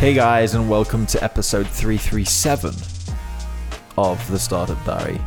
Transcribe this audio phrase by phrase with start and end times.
[0.00, 2.74] Hey guys, and welcome to episode 337
[3.98, 5.20] of the Startup Diary.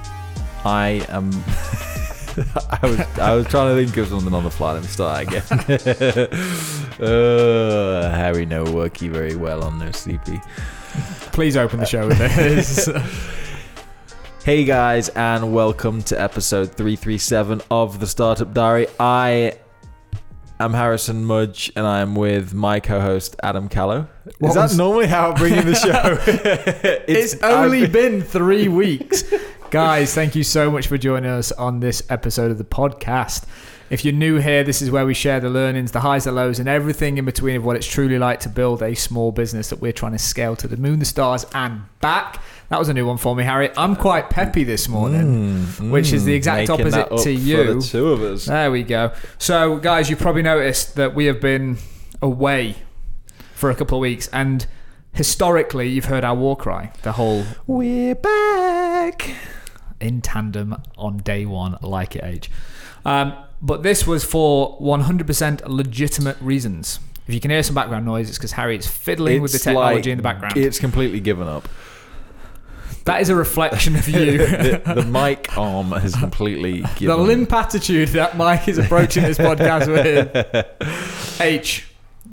[0.66, 1.30] I am.
[2.72, 4.74] I was I was trying to think of something on the fly.
[4.74, 5.44] Let me start again.
[7.08, 10.42] uh, Harry no worky very well on no sleepy.
[11.34, 12.90] Please open the show with this.
[14.44, 18.88] Hey guys, and welcome to episode 337 of the Startup Diary.
[19.00, 19.58] I
[20.60, 24.08] am Harrison Mudge, and I am with my co-host Adam Callow.
[24.42, 26.18] Is that was- normally how I bring in the show?
[27.08, 29.24] it's only been three weeks.
[29.72, 33.46] Guys, thank you so much for joining us on this episode of the podcast.
[33.90, 36.60] If you're new here, this is where we share the learnings, the highs, the lows,
[36.60, 39.82] and everything in between of what it's truly like to build a small business that
[39.82, 42.42] we're trying to scale to the moon, the stars, and back.
[42.70, 43.70] That was a new one for me, Harry.
[43.78, 45.64] I'm quite peppy this morning.
[45.92, 47.76] which is the exact Mm, that opposite to you.
[47.82, 48.46] The two of us.
[48.46, 49.12] There we go.
[49.38, 51.78] So, guys, you've probably noticed that we have been
[52.22, 52.76] away
[53.54, 54.66] for a couple of weeks, and
[55.14, 59.36] historically, you've heard our war cry, the whole We're back.
[60.02, 62.50] in tandem on day one, like it age.
[63.06, 67.00] Um, but this was for 100% legitimate reasons.
[67.28, 69.96] If you can hear some background noise, it's because Harry is fiddling with the technology
[69.96, 70.58] like- in the background.
[70.58, 71.70] It's completely given up.
[73.06, 74.38] That is a reflection of you.
[74.38, 79.88] the, the mic arm has completely the limp attitude that Mike is approaching this podcast
[79.88, 81.42] with.
[81.42, 81.86] H,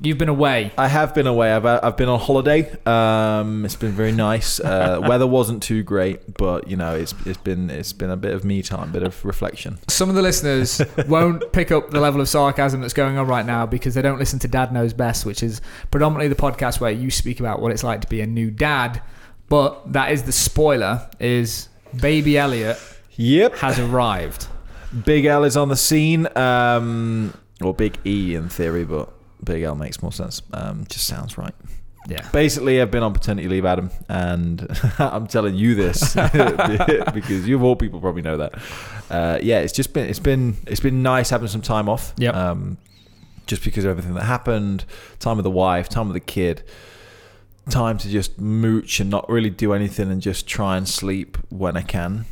[0.02, 0.70] you've been away.
[0.78, 1.52] I have been away.
[1.52, 2.70] I've I've been on holiday.
[2.86, 4.60] Um, it's been very nice.
[4.60, 8.32] Uh, weather wasn't too great, but you know, it's it's been it's been a bit
[8.32, 9.78] of me time, a bit of reflection.
[9.88, 13.46] some of the listeners won't pick up the level of sarcasm that's going on right
[13.46, 15.60] now because they don't listen to Dad Knows Best, which is
[15.90, 19.02] predominantly the podcast where you speak about what it's like to be a new dad.
[19.50, 21.68] But that is the spoiler: is
[22.00, 22.78] baby Elliot
[23.16, 23.56] Yep.
[23.56, 24.46] has arrived.
[25.04, 26.26] Big L is on the scene.
[26.36, 29.12] Um, or Big E in theory, but
[29.44, 30.40] Big L makes more sense.
[30.54, 31.54] Um, just sounds right.
[32.08, 32.26] Yeah.
[32.32, 34.66] Basically, I've been on paternity leave, Adam, and
[34.98, 36.14] I'm telling you this
[37.12, 38.54] because you of all people probably know that.
[39.10, 42.14] Uh, yeah, it's just been it's been it's been nice having some time off.
[42.16, 42.34] Yep.
[42.34, 42.78] Um,
[43.46, 44.84] just because of everything that happened,
[45.18, 46.62] time with the wife, time with the kid,
[47.68, 51.76] time to just mooch and not really do anything and just try and sleep when
[51.76, 52.24] I can.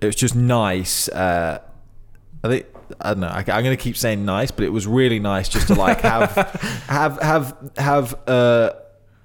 [0.00, 1.08] It was just nice.
[1.08, 1.60] Uh,
[2.44, 2.66] I think
[3.00, 3.28] I don't know.
[3.28, 6.00] I, I'm going to keep saying nice, but it was really nice just to like
[6.00, 6.32] have
[6.88, 8.70] have have have uh,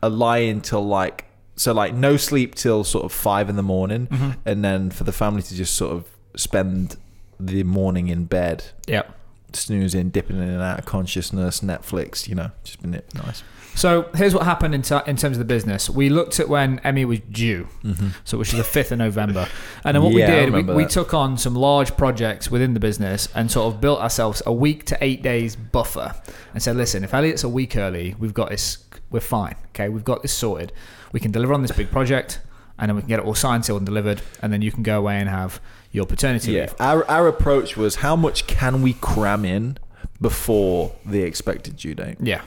[0.02, 1.26] a lie until like
[1.56, 4.32] so like no sleep till sort of five in the morning, Mm-hmm.
[4.46, 6.98] and then for the family to just sort of spend
[7.40, 9.10] the morning in bed, Yep.
[9.56, 12.28] Snoozing, dipping in and out of consciousness, Netflix.
[12.28, 13.44] You know, just been it nice.
[13.76, 15.90] So here's what happened in, in terms of the business.
[15.90, 18.08] We looked at when Emmy was due, mm-hmm.
[18.24, 19.50] so which is the fifth of November,
[19.84, 22.80] and then what Yeah, we did, we, we took on some large projects within the
[22.80, 26.16] business and sort of built ourselves a week to eight days buffer,
[26.54, 29.58] and said, listen, if Elliot's a week early, we've got this, we're fine.
[29.72, 30.72] Okay, we've got this sorted.
[31.12, 32.40] We can deliver on this big project,
[32.80, 34.84] and then we can get it all signed, sealed, and delivered, and then you can
[34.84, 35.60] go away and have
[35.96, 36.76] your paternity Yeah, leave.
[36.80, 39.78] our our approach was how much can we cram in
[40.22, 42.18] before the expected due date.
[42.22, 42.42] Yeah.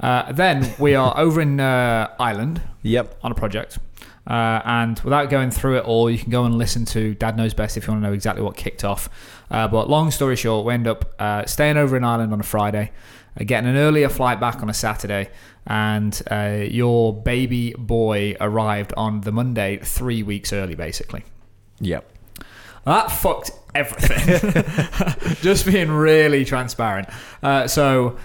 [0.00, 3.18] Uh, then we are over in uh, Ireland Yep.
[3.22, 3.78] on a project.
[4.26, 7.54] Uh, and without going through it all, you can go and listen to Dad Knows
[7.54, 9.08] Best if you want to know exactly what kicked off.
[9.50, 12.44] Uh, but long story short, we end up uh, staying over in Ireland on a
[12.44, 12.92] Friday,
[13.40, 15.28] uh, getting an earlier flight back on a Saturday,
[15.66, 21.24] and uh, your baby boy arrived on the Monday three weeks early, basically.
[21.80, 22.11] Yep.
[22.84, 25.34] That fucked everything.
[25.42, 27.08] Just being really transparent.
[27.42, 28.16] Uh, so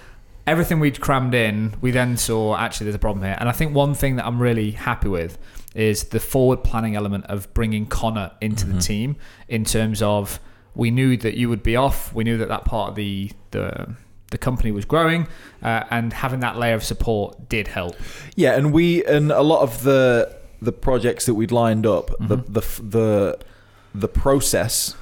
[0.46, 3.38] everything we'd crammed in, we then saw actually there's a problem here.
[3.40, 5.38] And I think one thing that I'm really happy with
[5.76, 9.16] is the forward planning element of bringing Connor into the team
[9.48, 10.40] in terms of
[10.74, 12.14] we knew that you would be off.
[12.14, 13.96] We knew that that part of the the
[14.30, 15.26] the company was growing,
[15.64, 17.96] uh, and having that layer of support did help.
[18.36, 22.38] Yeah, and we and a lot of the the projects that we'd lined up, the
[22.38, 22.54] Mm-hmm.
[22.54, 23.40] the f- the
[24.00, 24.96] the process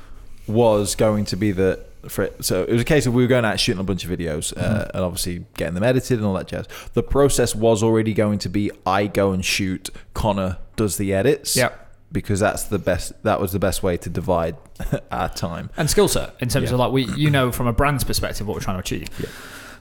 [0.48, 3.28] was going to be the for it, so it was a case of we were
[3.28, 4.96] going out shooting a bunch of videos uh, Mm-hmm.
[4.98, 6.68] and obviously getting them edited and all that jazz.
[6.94, 11.56] The process was already going to be I go and shoot, Connor does the edits.
[11.56, 11.82] Yep.
[12.12, 13.12] Because that's the best.
[13.24, 14.56] That was the best way to divide
[15.12, 15.72] our time.
[15.76, 16.76] and skill set in terms Yeah.
[16.76, 19.10] of like we you know from a brand's perspective what we're trying to achieve.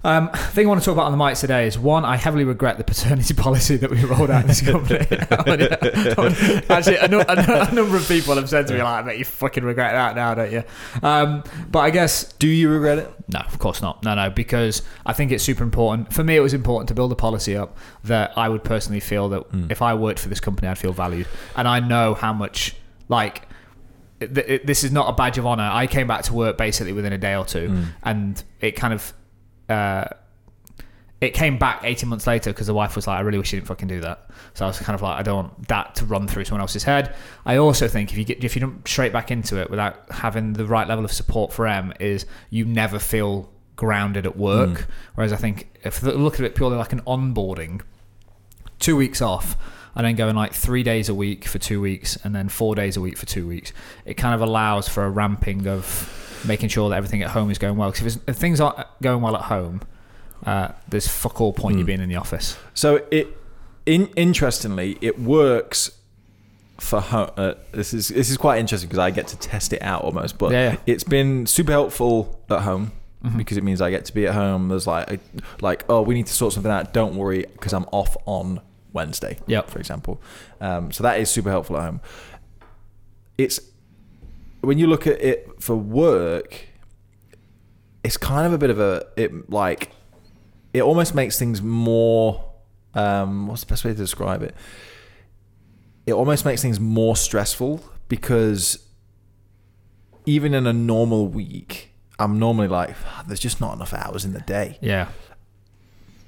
[0.05, 2.45] Um, thing I want to talk about on the mic today is one, I heavily
[2.45, 4.99] regret the paternity policy that we rolled out in this company.
[6.69, 9.25] Actually, a, a a number of people have said to me like, "I bet you
[9.25, 10.63] fucking regret that now, don't you?"
[11.03, 13.11] Um, but I guess Do you regret it?
[13.29, 14.03] no, of course not.
[14.03, 16.13] No, no, because I think it's super important.
[16.13, 19.29] For me, it was important to build a policy up that I would personally feel
[19.31, 21.27] that if I worked for this company, I'd feel valued.
[21.57, 22.77] And I know how much,
[23.09, 23.49] like,
[24.21, 25.69] this is not a badge of honor.
[25.73, 29.13] I came back to work basically within a day or two, and it kind of,
[29.69, 30.05] uh,
[31.21, 33.59] it came back 18 months later because the wife was like, I really wish you
[33.59, 34.31] didn't fucking do that.
[34.53, 36.85] So I was kind of like, I don't want that to run through someone else's
[36.85, 37.15] head.
[37.47, 40.53] I also think if you get if you jump straight back into it without having
[40.53, 44.71] the right level of support for M, is you never feel grounded at work.
[44.71, 44.87] Mm.
[45.15, 47.81] Whereas I think if you look at it purely like an onboarding,
[48.79, 49.57] two weeks off
[49.95, 52.97] and then going like three days a week for two weeks and then four days
[52.97, 53.73] a week for two weeks,
[54.05, 55.85] it kind of allows for a ramping of
[56.47, 57.91] making sure that everything at home is going well.
[57.91, 59.81] Because if, if things aren't going well at home,
[60.47, 61.87] uh, there's fuck all point you Mm.
[61.87, 62.57] being in the office.
[62.75, 63.29] So it,
[63.87, 65.91] in, interestingly, it works
[66.79, 67.31] for home.
[67.37, 70.39] Uh, this is this is quite interesting because I get to test it out almost.
[70.39, 70.77] But Yeah, yeah.
[70.87, 72.93] it's been super helpful at home
[73.25, 73.37] Mhm.
[73.39, 74.69] because it means I get to be at home.
[74.69, 75.21] There's like
[75.61, 76.93] like oh we need to sort something out.
[76.93, 78.61] Don't worry because I'm off on
[78.93, 79.39] Wednesday.
[79.47, 79.71] Yep.
[79.71, 80.21] For example,
[80.61, 82.01] um, so that is super helpful at home.
[83.39, 83.61] It's
[84.67, 86.67] when you look at it for work,
[88.03, 89.91] it's kind of a bit of a it like
[90.73, 92.45] it almost makes things more
[92.95, 94.55] um, what's the best way to describe it
[96.07, 98.79] it almost makes things more stressful because
[100.27, 102.95] even in a normal week i'm normally like
[103.27, 105.09] there's just not enough hours in the day Yeah.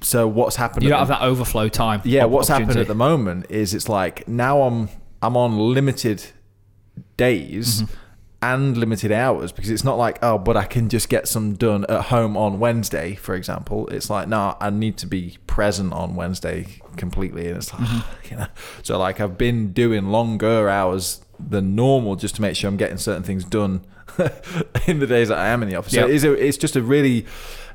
[0.00, 2.00] so what's happened You don't the- have that overflow time.
[2.04, 4.88] yeah what's happened at the moment is it's like now i'm
[5.22, 6.24] i'm on limited
[7.16, 7.94] days Mm-hmm.
[8.42, 11.84] And limited hours because it's not like oh but i can just get some done
[11.88, 16.14] at home on wednesday for example it's like no i need to be present on
[16.14, 16.66] wednesday
[16.96, 18.24] completely and it's like Mm-hmm.
[18.30, 18.46] you know
[18.82, 22.98] so like i've been doing longer hours than normal just to make sure i'm getting
[22.98, 23.80] certain things done
[24.86, 26.82] in the days that i am in the office so it's, a, it's just a
[26.82, 27.24] really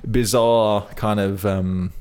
[0.09, 1.91] bizarre kind of um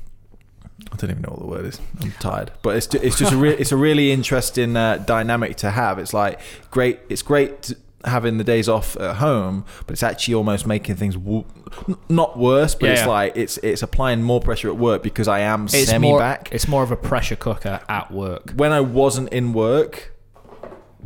[0.91, 1.79] I don't even know what the word is.
[2.01, 5.55] I'm tired, but it's ju- it's just a re- it's a really interesting uh, dynamic
[5.57, 5.99] to have.
[5.99, 6.39] It's like
[6.71, 6.99] great.
[7.07, 11.15] It's great to having the days off at home, but it's actually almost making things
[11.15, 11.45] w-
[12.09, 12.73] not worse.
[12.75, 13.07] But Yeah, it's yeah.
[13.07, 16.49] like it's it's applying more pressure at work because I am It's semi more, back.
[16.51, 18.51] It's more of a pressure cooker at work.
[18.55, 20.13] When I wasn't in work,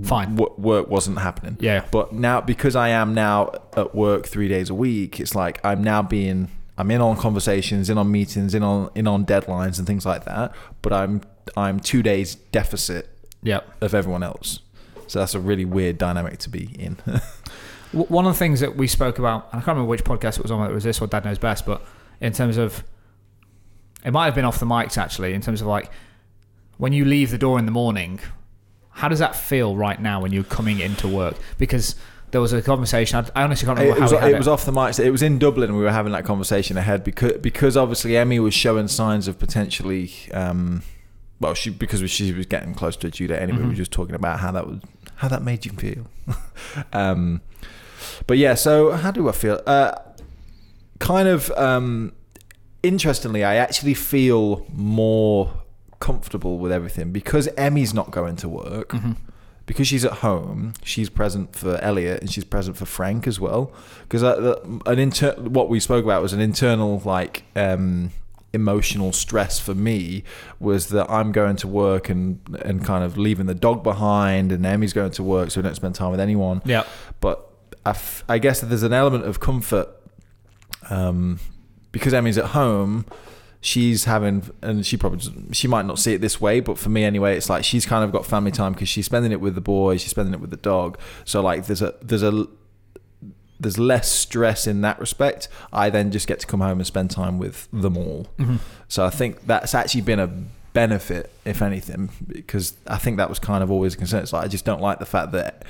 [0.04, 0.36] Fine.
[0.36, 1.58] w- work wasn't happening.
[1.60, 1.86] Yeah.
[1.92, 5.84] But now because I am now at work three days a week, it's like I'm
[5.84, 9.88] now being I'm in on conversations, in on meetings, in on in on deadlines and
[9.88, 10.54] things like that.
[10.82, 11.22] But I'm
[11.56, 13.10] I'm two days deficit
[13.44, 13.76] Yep.
[13.82, 14.60] of everyone else.
[15.08, 16.98] So that's a really weird dynamic to be in.
[17.92, 20.44] One of the things that we spoke about, and I can't remember which podcast it
[20.44, 21.86] was on, whether it was this or Dad Knows Best, but
[22.20, 22.84] in terms of,
[24.04, 25.90] it might have been off the mics actually, in terms of like,
[26.78, 28.20] when you leave the door in the morning,
[28.90, 31.36] how does that feel right now when you're coming into work?
[31.58, 31.96] Because
[32.32, 34.38] there was a conversation, I, I honestly can't remember how it was, how had it
[34.38, 35.00] was off the mics.
[35.00, 35.76] It was in Dublin.
[35.78, 40.12] We were having that conversation ahead because because obviously Emmy was showing signs of potentially.
[40.34, 40.84] Um,
[41.40, 43.60] well, she because she was getting close to a due date anyway.
[43.60, 43.76] We were Mhm.
[43.78, 44.80] just talking about how that was
[45.16, 46.08] how that made you feel.
[46.94, 47.42] um,
[48.28, 49.62] but yeah, so how do I feel?
[49.66, 49.94] Uh,
[51.00, 52.14] kind of um,
[52.84, 55.54] interestingly, I actually feel more
[56.00, 59.16] comfortable with everything because Emmy's not going to work Mhm.
[59.66, 63.72] because she's at home, she's present for Elliot and she's present for Frank as well.
[64.04, 68.12] Because uh, an inter- what we spoke about was an internal like um,
[68.56, 70.24] emotional stress for me
[70.60, 74.66] was that I'm going to work and and kind of leaving the dog behind, and
[74.66, 76.64] Emmy's going to work, so we don't spend time with anyone.
[76.66, 76.86] Yeah.
[77.20, 77.48] But
[77.86, 79.90] I, f- I guess that there's an element of comfort
[80.90, 81.40] um,
[81.92, 83.06] because Emmy's at home.
[83.62, 85.22] She's having, and she probably
[85.52, 88.04] she might not see it this way, but for me anyway, it's like she's kind
[88.04, 90.52] of got family time because she's spending it with the boy, she's spending it with
[90.52, 91.00] the dog.
[91.24, 92.48] So like, there's a there's a
[93.60, 95.48] there's less stress in that respect.
[95.72, 98.28] I then just get to come home and spend time with them all.
[98.38, 98.60] Mhm.
[98.88, 100.30] So I think that's actually been a
[100.74, 104.24] benefit, if anything, because I think that was kind of always a concern.
[104.24, 105.64] It's like I just don't like the fact that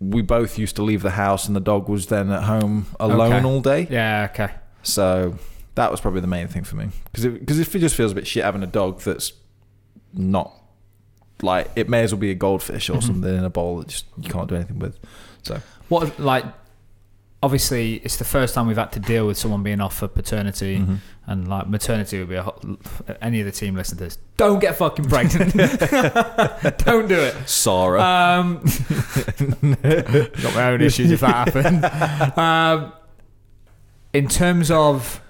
[0.00, 3.32] we both used to leave the house and the dog was then at home alone
[3.32, 3.44] Okay.
[3.44, 3.88] all day.
[3.90, 4.52] Yeah, okay.
[4.84, 5.34] So
[5.74, 8.14] that was probably the main thing for me because because if it just feels a
[8.14, 9.32] bit shit having a dog that's
[10.12, 10.52] not
[11.42, 13.02] like it may as well be a goldfish or Mhm.
[13.04, 14.98] something in a bowl that just you can't do anything with.
[15.42, 16.44] So What, like,
[17.42, 20.78] obviously, it's the first time we've had to deal with someone being off for paternity.
[20.78, 20.98] mhm.
[21.26, 22.64] And like maternity would be a hot,
[23.20, 24.16] any of the team listen to this.
[24.38, 25.52] Don't get fucking pregnant.
[26.78, 27.34] Don't do it.
[27.46, 28.00] Sarah.
[28.02, 28.62] Um,
[29.82, 32.38] got my own issues if that happened.
[32.38, 32.92] Um,
[34.14, 35.20] in terms of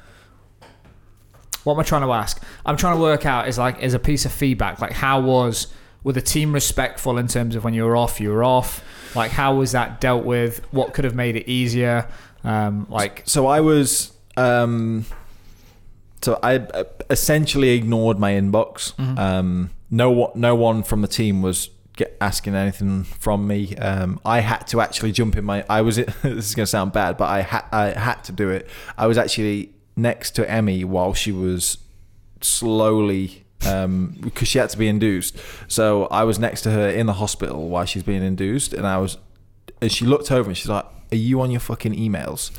[1.64, 2.40] what am I trying to ask?
[2.64, 4.80] I'm trying to work out is like is a piece of feedback.
[4.80, 5.66] Like how was
[6.04, 8.82] were the team respectful in terms of when you were off, you were off.
[9.14, 10.60] Like how was that dealt with?
[10.72, 12.06] What could have made it easier?
[12.44, 15.04] Um, like so I was um
[16.22, 18.94] so I uh, essentially ignored my inbox.
[18.94, 19.18] Mhm.
[19.18, 23.74] Um no one no one from the team was get, asking anything from me.
[23.76, 26.92] Um I had to actually jump in my I was this is going to sound
[26.92, 28.68] bad, but I had I had to do it.
[28.96, 31.78] I was actually next to Emmy while she was
[32.40, 35.36] slowly um, because she had to be induced.
[35.68, 38.98] So I was next to her in the hospital while she's being induced, and I
[38.98, 39.18] was,
[39.80, 42.50] and she looked over and she's like, "Are you on your fucking emails?"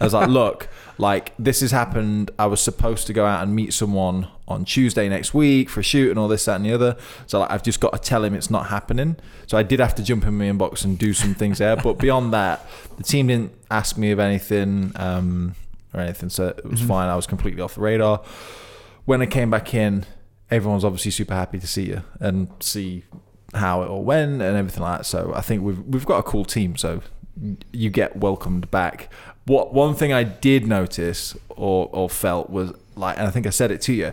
[0.00, 2.30] I was like, "Look, like this has happened.
[2.38, 5.82] I was supposed to go out and meet someone on Tuesday next week for a
[5.82, 6.96] shoot and all this, that, and the other.
[7.26, 9.16] So like, I've just got to tell him it's not happening.
[9.46, 11.76] So I did have to jump in my inbox and do some things there.
[11.76, 15.54] But beyond that, the team didn't ask me of anything um,
[15.94, 17.08] or anything, so it was fine.
[17.08, 18.22] I was completely off the radar.
[19.04, 20.04] When I came back in,
[20.50, 23.04] everyone's obviously super happy to see you and see
[23.54, 25.04] how it all went and everything like that.
[25.04, 26.76] So I think we've we've got a cool team.
[26.76, 27.02] So
[27.72, 29.10] you get welcomed back.
[29.46, 33.50] What one thing I did notice or or felt was like, and I think I
[33.50, 34.12] said it to you.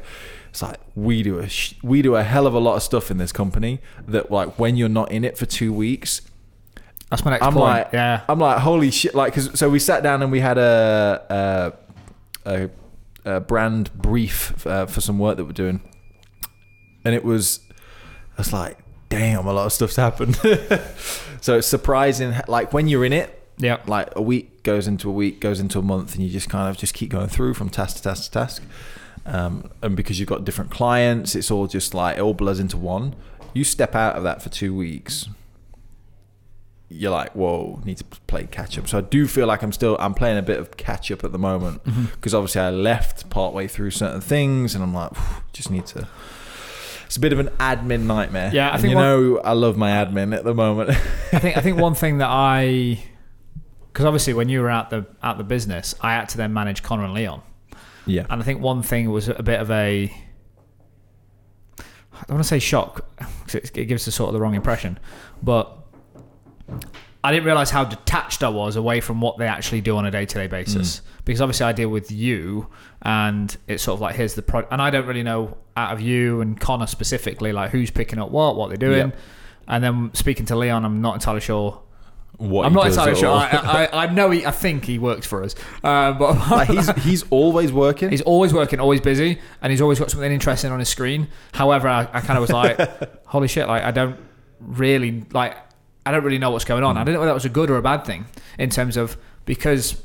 [0.49, 3.11] It's like we do a sh- we do a hell of a lot of stuff
[3.11, 6.21] in this company that like when you're not in it for two weeks,
[7.09, 7.65] That's my next I'm point.
[7.65, 8.21] like, yeah.
[8.29, 9.13] I'm like, holy shit!
[9.13, 11.73] Like, cause so we sat down and we had a
[12.45, 12.69] a,
[13.25, 15.81] a, a brand brief uh, for some work that we're doing,
[17.05, 17.59] and it was,
[18.37, 18.77] I was like,
[19.09, 20.35] damn, a lot of stuff's happened.
[21.41, 23.77] so it's surprising, like when you're in it, Yeah.
[23.87, 26.69] like a week goes into a week, goes into a month, and you just kind
[26.69, 28.63] of just keep going through from task to task to task.
[29.27, 32.77] Um, and because you've got different clients, it's all just like it all blurs into
[32.77, 33.15] one.
[33.53, 35.27] You step out of that for two weeks,
[36.89, 38.87] you're like, whoa, need to play catch up.
[38.87, 41.31] So I do feel like I'm still I'm playing a bit of catch up at
[41.31, 42.05] the moment Mm-hmm.
[42.15, 45.11] because obviously I left partway through certain things, and I'm like,
[45.53, 46.07] just need to.
[47.05, 48.51] It's a bit of an admin nightmare.
[48.53, 50.89] Yeah, I and think you one- know I love my admin at the moment.
[51.31, 52.99] I think I think one thing that I,
[53.93, 56.81] because obviously when you were at the at the business, I had to then manage
[56.83, 57.41] Connor and Leon,
[58.05, 60.11] yeah, and I think one thing was a bit of a,
[61.79, 64.55] I don't want to say shock, 'cause it, it gives the sort of the wrong
[64.55, 64.97] impression,
[65.43, 65.77] but
[67.25, 70.11] I didn't realize how detached I was away from what they actually do on a
[70.11, 71.01] day to day basis.
[71.25, 72.67] Because obviously I deal with you,
[73.01, 75.99] and it's sort of like here's the pro, and I don't really know out of
[76.01, 79.17] you and Connor specifically like who's picking up what, what they're doing, Yep.
[79.67, 81.81] and then speaking to Leon, I'm not entirely sure
[82.37, 83.31] what I'm not entirely sure.
[83.31, 84.45] I, I, I know he.
[84.45, 88.09] I think he works for us, uh, but like he's he's always working.
[88.11, 91.27] he's always working, always busy, and he's always got something interesting on his screen.
[91.53, 92.77] However, I, I kind of was like,
[93.25, 94.17] "Holy shit!" Like I don't
[94.59, 95.55] really like.
[96.05, 96.97] I don't really know what's going on.
[96.97, 98.25] I don't know whether that was a good or a bad thing
[98.59, 100.01] in terms of because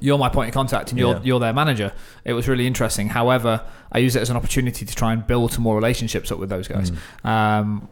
[0.00, 1.20] you're my point of contact and you're Yeah.
[1.22, 1.92] you're their manager.
[2.24, 3.08] It was really interesting.
[3.10, 6.38] However, I use it as an opportunity to try and build some more relationships up
[6.38, 6.90] with those guys.
[7.24, 7.88] Um,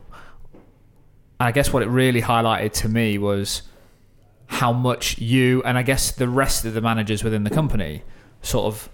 [1.41, 3.63] I guess what it really highlighted to me was
[4.47, 8.03] how much you and I guess the rest of the managers within the company
[8.43, 8.89] sort of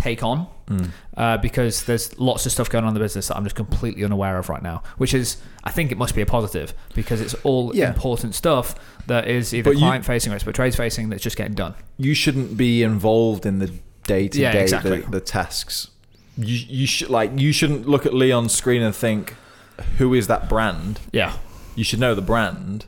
[0.00, 0.90] take on Mm.
[1.16, 4.04] uh, because there's lots of stuff going on in the business that I'm just completely
[4.04, 7.34] unaware of right now, which is I think it must be a positive because it's
[7.42, 7.88] all Yeah.
[7.88, 8.76] important stuff
[9.08, 11.74] that is either But you- client facing or it's trades facing that's just getting done.
[11.98, 13.72] You shouldn't be involved in the
[14.06, 14.66] day to day,
[15.10, 15.88] the tasks.
[16.38, 19.34] You you should like you shouldn't look at Leon's screen and think,
[19.98, 21.00] who is that brand?
[21.12, 21.32] Yeah,
[21.74, 22.84] You should know the brand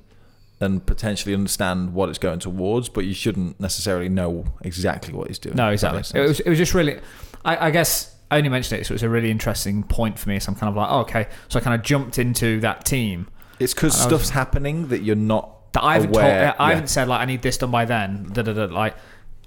[0.62, 5.38] and potentially understand what it's going towards, but you shouldn't necessarily know exactly what he's
[5.38, 5.56] doing.
[5.56, 6.00] no, exactly.
[6.20, 7.00] It was it was just really,
[7.44, 10.28] I, I guess I only mentioned it, so it was a really interesting point for
[10.28, 10.38] me.
[10.38, 13.28] So I'm kind of like, oh, okay, so I kind of jumped into that team.
[13.58, 16.48] It's because I was- stuff's happening that you're not that I haven't aware.
[16.48, 16.74] told, I yeah.
[16.74, 18.30] haven't said like I need this done by then.
[18.32, 18.94] Da, da, da, like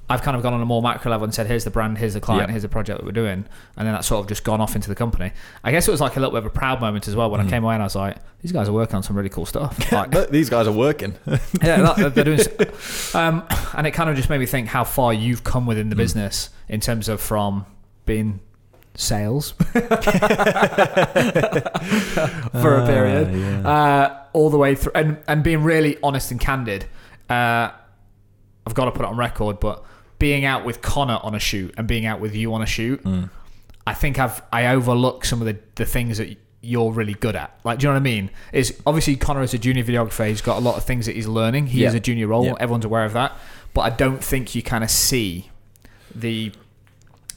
[0.07, 2.13] I've kind of gone on a more macro level and said, here's the brand, here's
[2.13, 2.51] the client, Yeah.
[2.51, 3.45] here's the project that we're doing,
[3.75, 5.31] and then that's sort of just gone off into the company.
[5.63, 7.41] I guess it was like a little bit of a proud moment as well when
[7.41, 9.47] I came away and I was like, these guys are working on some really cool
[9.47, 9.79] stuff.
[9.91, 11.15] Like, these guys are working.
[11.63, 12.39] yeah, that, they're doing.
[13.15, 13.43] Um,
[13.74, 16.50] and it kind of just made me think how far you've come within the business
[16.67, 17.65] in terms of from
[18.05, 18.41] being
[18.93, 19.79] sales for
[22.77, 26.85] a period, uh, all the way through, and and being really honest and candid.
[27.29, 27.71] Uh,
[28.67, 29.83] I've got to put it on record, but
[30.19, 33.03] being out with Connor on a shoot and being out with you on a shoot,
[33.03, 33.29] Mm.
[33.88, 37.60] I think I've I overlook some of the the things that you're really good at.
[37.63, 38.31] Like, do you know what I mean?
[38.51, 40.27] Is obviously Connor is a junior videographer.
[40.27, 41.67] He's got a lot of things that he's learning.
[41.67, 41.89] He Yeah.
[41.89, 42.45] is a junior role.
[42.45, 42.53] Yeah.
[42.60, 43.34] Everyone's aware of that.
[43.75, 45.50] But I don't think you kind of see
[46.13, 46.51] the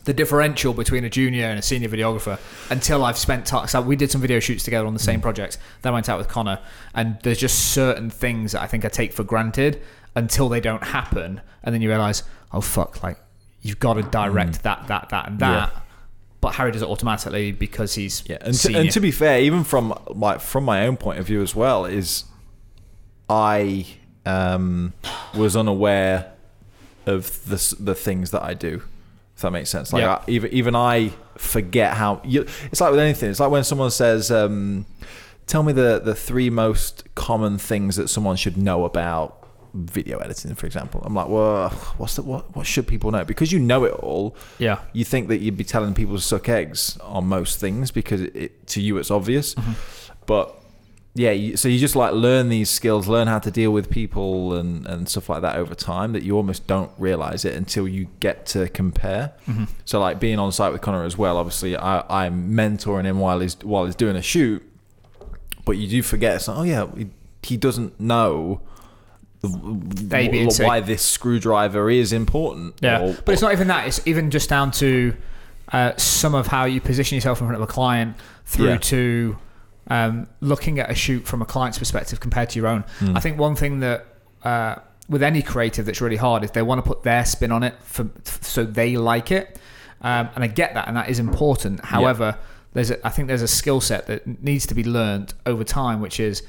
[0.05, 2.39] the differential between a junior and a senior videographer
[2.71, 3.67] until I've spent time.
[3.69, 5.05] So we did some video shoots together on the Mm.
[5.05, 5.59] same projects.
[5.83, 6.61] Then I went out with Connor,
[6.95, 9.83] and there's just certain things that I think I take for granted
[10.19, 13.19] until they don't happen, and then you realize, oh fuck, like
[13.63, 15.71] you've got to direct that, that, that, and that.
[15.71, 15.73] Mm.
[15.73, 15.81] Yeah.
[16.41, 19.65] But Harry does it automatically because he's Yeah, and to, and to be fair, even
[19.65, 22.25] from like from my own point of view as well, is
[23.29, 23.87] I
[24.25, 24.93] um,
[25.35, 26.33] was unaware
[27.07, 28.83] of the the things that I do.
[29.35, 30.15] If that makes sense, like Yeah.
[30.15, 32.21] I, even even I forget how.
[32.25, 33.31] You, it's like with anything.
[33.31, 34.87] It's like when someone says, um,
[35.47, 39.38] "Tell me the the three most common things that someone should know about
[39.75, 41.03] video editing, for example.
[41.05, 42.55] I'm like, well, what's the, what?
[42.57, 43.25] What should people know?
[43.25, 44.37] Because you know it all.
[44.59, 44.81] Yeah.
[44.93, 48.67] You think that you'd be telling people to suck eggs on most things because it,
[48.69, 49.73] to you it's obvious, mm-hmm.
[50.27, 50.55] but
[51.19, 54.55] yeah, you, so you just like learn these skills, learn how to deal with people
[54.55, 58.07] and, and stuff like that over time that you almost don't realize it until you
[58.21, 59.33] get to compare.
[59.49, 59.65] Mm-hmm.
[59.85, 63.41] So like being on site with Connor as well, obviously I, I'm mentoring him while
[63.41, 64.63] he's while he's doing a shoot,
[65.65, 66.37] but you do forget.
[66.37, 67.09] It's like, oh yeah, he,
[67.43, 68.61] he doesn't know
[69.43, 72.75] And why this screwdriver is important.
[72.81, 73.87] Yeah, or- but it's not even that.
[73.87, 75.15] It's even just down to
[75.73, 78.17] uh, some of how you position yourself in front of a client
[78.47, 78.77] through Yeah.
[78.79, 79.39] to
[79.91, 82.85] um, looking at a shoot from a client's perspective compared to your own.
[82.99, 83.17] Hmm.
[83.17, 84.07] I think one thing that
[84.45, 84.77] uh,
[85.09, 87.75] with any creative that's really hard is they want to put their spin on it
[87.83, 88.09] for,
[88.43, 89.59] so they like it,
[90.03, 91.85] um, and I get that, and that is important.
[91.85, 92.37] However,
[92.75, 96.01] there's a, I think there's a skill set that needs to be learned over time,
[96.03, 96.43] which is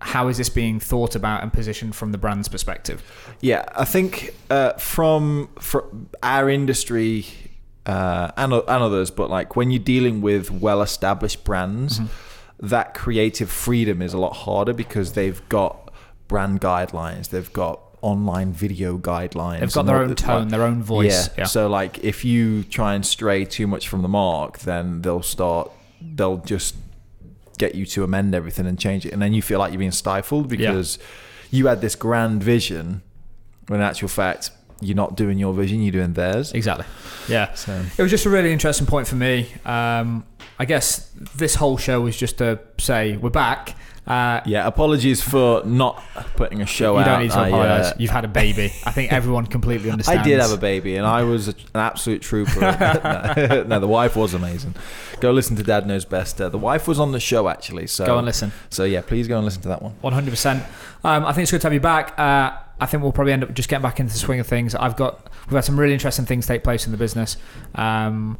[0.00, 3.02] how is this being thought about and positioned from the brand's perspective?
[3.40, 7.26] Yeah, I think uh, from from our industry
[7.86, 12.66] uh, and and others, but like when you're dealing with well-established brands, Mm-hmm.
[12.68, 15.92] that creative freedom is a lot harder because they've got
[16.28, 20.82] brand guidelines, they've got online video guidelines, They've got their own tone, like- their own
[20.82, 21.28] voice.
[21.36, 21.44] Yeah.
[21.44, 25.70] So like if you try and stray too much from the mark, then they'll start.
[26.00, 26.74] They'll just
[27.60, 29.92] get you to amend everything and change it, and then you feel like you're being
[30.04, 30.98] stifled because
[31.50, 33.02] you had this grand vision,
[33.68, 34.50] when in actual fact
[34.80, 36.52] you're not doing your vision, you're doing theirs.
[36.52, 36.86] Exactly.
[37.28, 37.52] Yeah.
[37.54, 39.46] So It was just a really interesting point for me.
[39.64, 40.24] Um,
[40.60, 43.76] I guess this whole show was just to say we're back.
[44.06, 46.02] Uh, yeah, apologies for not
[46.36, 47.00] putting a show you out.
[47.00, 47.94] You don't need to I, uh, apologize.
[47.98, 48.64] You've had a baby.
[48.84, 50.20] I think everyone completely understands.
[50.20, 52.60] I did have a baby, and I was a, an absolute trooper.
[52.60, 54.74] no, no, the wife was amazing.
[55.20, 56.38] Go listen to Dad Knows Best.
[56.38, 57.86] Uh, the wife was on the show actually.
[57.86, 58.52] So Go and listen.
[58.68, 59.92] So yeah, please go and listen to that one.
[60.02, 60.62] One hundred percent.
[61.04, 62.18] Um, I think it's good to have you back.
[62.18, 64.74] Uh, I think we'll probably end up just getting back into the swing of things.
[64.74, 67.38] I've got we've had some really interesting things take place in the business.
[67.76, 68.36] Um,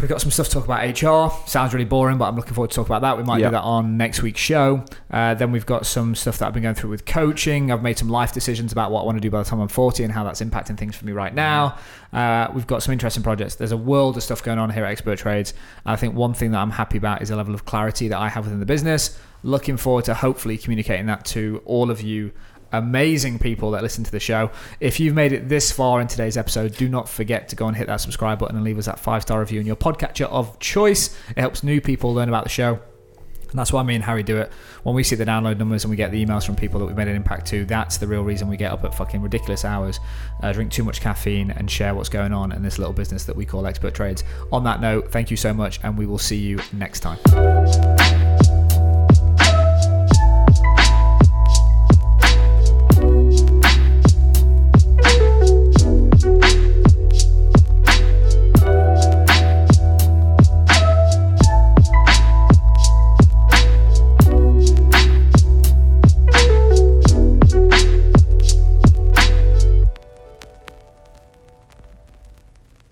[0.00, 1.32] we've got some stuff to talk about HR.
[1.48, 3.16] Sounds really boring, but I'm looking forward to talk about that.
[3.16, 3.46] We might Yeah.
[3.48, 4.84] do that on next week's show.
[5.10, 7.72] Uh, then we've got some stuff that I've been going through with coaching.
[7.72, 9.68] I've made some life decisions about what I want to do by the time I'm
[9.68, 11.76] 40 and how that's impacting things for me right now.
[12.12, 13.54] Uh, we've got some interesting projects.
[13.54, 15.54] There's a world of stuff going on here at Expert Trades.
[15.86, 18.28] I think one thing that I'm happy about is the level of clarity that I
[18.28, 19.18] have within the business.
[19.42, 22.32] Looking forward to hopefully communicating that to all of you
[22.72, 24.50] amazing people that listen to the show.
[24.80, 27.76] If you've made it this far in today's episode, do not forget to go and
[27.76, 30.58] hit that subscribe button and leave us that five star review in your podcatcher of
[30.58, 31.16] choice.
[31.30, 32.80] It helps new people learn about the show.
[33.50, 34.52] And that's why me and Harry do it.
[34.84, 36.96] When we see the download numbers and we get the emails from people that we've
[36.96, 39.98] made an impact to, that's the real reason we get up at fucking ridiculous hours,
[40.42, 43.34] uh, drink too much caffeine, and share what's going on in this little business that
[43.34, 44.22] we call Expert Trades.
[44.52, 47.18] On that note, thank you so much, and we will see you next time.